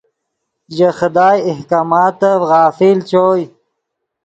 [0.75, 3.43] ژے خدائے احکاماتف غافل چوئے